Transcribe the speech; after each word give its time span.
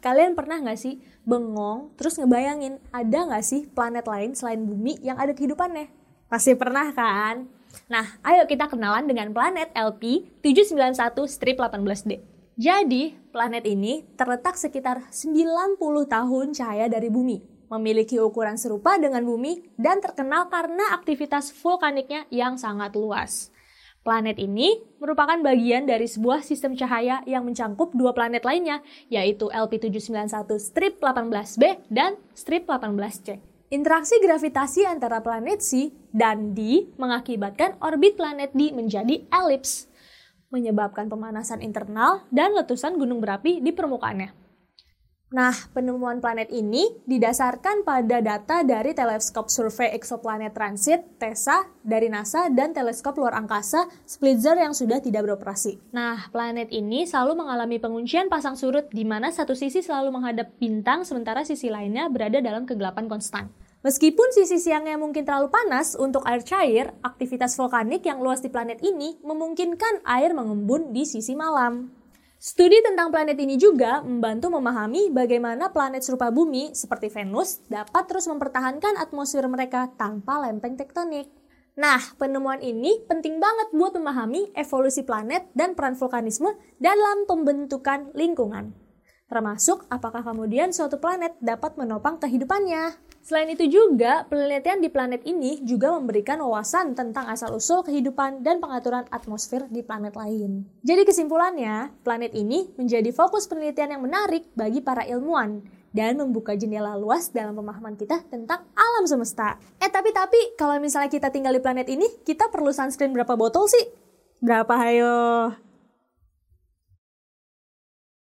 kalian 0.00 0.34
pernah 0.34 0.58
nggak 0.60 0.80
sih 0.80 0.98
bengong 1.28 1.94
terus 1.94 2.16
ngebayangin 2.16 2.80
ada 2.90 3.18
nggak 3.28 3.44
sih 3.44 3.68
planet 3.68 4.08
lain 4.08 4.32
selain 4.32 4.64
bumi 4.64 4.98
yang 5.04 5.20
ada 5.20 5.36
kehidupannya? 5.36 5.92
Pasti 6.26 6.56
pernah 6.56 6.90
kan? 6.96 7.60
Nah, 7.86 8.06
ayo 8.26 8.46
kita 8.46 8.66
kenalan 8.66 9.06
dengan 9.06 9.30
planet 9.30 9.70
LP 9.74 10.26
791-18D. 10.42 12.22
Jadi, 12.60 13.16
planet 13.32 13.64
ini 13.64 14.04
terletak 14.18 14.58
sekitar 14.58 15.08
90 15.08 15.80
tahun 16.04 16.46
cahaya 16.52 16.86
dari 16.92 17.08
bumi, 17.08 17.40
memiliki 17.72 18.20
ukuran 18.20 18.60
serupa 18.60 19.00
dengan 19.00 19.24
bumi, 19.24 19.64
dan 19.80 20.02
terkenal 20.02 20.52
karena 20.52 20.92
aktivitas 20.92 21.54
vulkaniknya 21.56 22.28
yang 22.28 22.60
sangat 22.60 22.92
luas. 22.98 23.48
Planet 24.00 24.40
ini 24.40 24.80
merupakan 24.96 25.36
bagian 25.44 25.84
dari 25.84 26.08
sebuah 26.08 26.40
sistem 26.40 26.72
cahaya 26.72 27.20
yang 27.28 27.44
mencangkup 27.44 27.92
dua 27.92 28.16
planet 28.16 28.48
lainnya, 28.48 28.80
yaitu 29.12 29.52
LP791-18b 29.52 31.84
dan 31.92 32.16
strip 32.32 32.64
18C. 32.64 33.44
Interaksi 33.70 34.18
gravitasi 34.24 34.88
antara 34.88 35.20
planet 35.20 35.60
C 35.60 35.92
dan 36.16 36.56
D 36.56 36.88
mengakibatkan 36.96 37.76
orbit 37.84 38.16
planet 38.16 38.56
D 38.56 38.72
menjadi 38.72 39.20
elips, 39.28 39.84
menyebabkan 40.48 41.12
pemanasan 41.12 41.60
internal 41.60 42.24
dan 42.32 42.56
letusan 42.56 42.96
gunung 42.96 43.20
berapi 43.20 43.60
di 43.60 43.68
permukaannya. 43.68 44.39
Nah, 45.30 45.54
penemuan 45.70 46.18
planet 46.18 46.50
ini 46.50 46.90
didasarkan 47.06 47.86
pada 47.86 48.18
data 48.18 48.66
dari 48.66 48.90
teleskop 48.90 49.46
survei 49.46 49.94
exoplanet 49.94 50.50
transit 50.50 51.06
TESA 51.22 51.70
dari 51.86 52.10
NASA 52.10 52.50
dan 52.50 52.74
teleskop 52.74 53.14
luar 53.14 53.38
angkasa 53.38 53.86
Spitzer 54.02 54.58
yang 54.58 54.74
sudah 54.74 54.98
tidak 54.98 55.22
beroperasi. 55.30 55.78
Nah, 55.94 56.26
planet 56.34 56.74
ini 56.74 57.06
selalu 57.06 57.46
mengalami 57.46 57.78
penguncian 57.78 58.26
pasang 58.26 58.58
surut 58.58 58.90
di 58.90 59.06
mana 59.06 59.30
satu 59.30 59.54
sisi 59.54 59.86
selalu 59.86 60.10
menghadap 60.10 60.50
bintang 60.58 61.06
sementara 61.06 61.46
sisi 61.46 61.70
lainnya 61.70 62.10
berada 62.10 62.42
dalam 62.42 62.66
kegelapan 62.66 63.06
konstan. 63.06 63.54
Meskipun 63.86 64.34
sisi 64.34 64.58
siangnya 64.58 64.98
mungkin 64.98 65.22
terlalu 65.22 65.46
panas 65.46 65.94
untuk 65.94 66.26
air 66.26 66.42
cair, 66.42 66.90
aktivitas 67.06 67.54
vulkanik 67.54 68.02
yang 68.02 68.18
luas 68.18 68.42
di 68.42 68.50
planet 68.50 68.82
ini 68.82 69.16
memungkinkan 69.22 70.02
air 70.10 70.34
mengembun 70.34 70.90
di 70.90 71.06
sisi 71.06 71.38
malam. 71.38 71.99
Studi 72.40 72.80
tentang 72.80 73.12
planet 73.12 73.36
ini 73.36 73.60
juga 73.60 74.00
membantu 74.00 74.48
memahami 74.48 75.12
bagaimana 75.12 75.68
planet 75.76 76.00
serupa 76.00 76.32
bumi 76.32 76.72
seperti 76.72 77.12
Venus 77.12 77.60
dapat 77.68 78.08
terus 78.08 78.24
mempertahankan 78.32 78.96
atmosfer 78.96 79.44
mereka 79.44 79.92
tanpa 80.00 80.40
lempeng 80.40 80.72
tektonik. 80.72 81.28
Nah, 81.76 82.00
penemuan 82.16 82.64
ini 82.64 83.04
penting 83.04 83.36
banget 83.44 83.76
buat 83.76 83.92
memahami 83.92 84.56
evolusi 84.56 85.04
planet 85.04 85.52
dan 85.52 85.76
peran 85.76 86.00
vulkanisme 86.00 86.56
dalam 86.80 87.28
pembentukan 87.28 88.08
lingkungan. 88.16 88.72
Termasuk 89.28 89.84
apakah 89.92 90.24
kemudian 90.24 90.72
suatu 90.72 90.96
planet 90.96 91.36
dapat 91.44 91.76
menopang 91.76 92.16
kehidupannya. 92.24 93.09
Selain 93.30 93.46
itu 93.46 93.62
juga, 93.70 94.26
penelitian 94.26 94.82
di 94.82 94.90
planet 94.90 95.22
ini 95.22 95.62
juga 95.62 95.94
memberikan 95.94 96.42
wawasan 96.42 96.98
tentang 96.98 97.30
asal-usul 97.30 97.86
kehidupan 97.86 98.42
dan 98.42 98.58
pengaturan 98.58 99.06
atmosfer 99.06 99.70
di 99.70 99.86
planet 99.86 100.18
lain. 100.18 100.66
Jadi 100.82 101.06
kesimpulannya, 101.06 101.94
planet 102.02 102.34
ini 102.34 102.74
menjadi 102.74 103.06
fokus 103.14 103.46
penelitian 103.46 103.94
yang 103.94 104.02
menarik 104.02 104.50
bagi 104.58 104.82
para 104.82 105.06
ilmuwan 105.06 105.62
dan 105.94 106.18
membuka 106.18 106.58
jendela 106.58 106.98
luas 106.98 107.30
dalam 107.30 107.54
pemahaman 107.54 107.94
kita 107.94 108.18
tentang 108.26 108.66
alam 108.74 109.06
semesta. 109.06 109.62
Eh 109.78 109.86
tapi 109.86 110.10
tapi 110.10 110.58
kalau 110.58 110.82
misalnya 110.82 111.06
kita 111.06 111.30
tinggal 111.30 111.54
di 111.54 111.62
planet 111.62 111.86
ini, 111.86 112.10
kita 112.26 112.50
perlu 112.50 112.74
sunscreen 112.74 113.14
berapa 113.14 113.38
botol 113.38 113.70
sih? 113.70 113.94
Berapa 114.42 114.74
hayo? 114.74 115.54